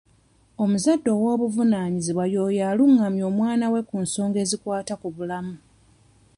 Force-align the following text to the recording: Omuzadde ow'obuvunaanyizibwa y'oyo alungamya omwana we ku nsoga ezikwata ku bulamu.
Omuzadde 0.63 1.09
ow'obuvunaanyizibwa 1.17 2.25
y'oyo 2.33 2.61
alungamya 2.71 3.23
omwana 3.31 3.65
we 3.73 3.79
ku 3.89 3.95
nsoga 4.03 4.37
ezikwata 4.45 4.93
ku 5.01 5.07
bulamu. 5.15 5.55